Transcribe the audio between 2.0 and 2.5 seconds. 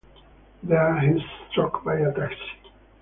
taxi.